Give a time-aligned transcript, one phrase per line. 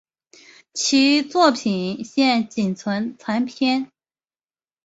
[0.73, 3.91] 其作品现仅存残篇。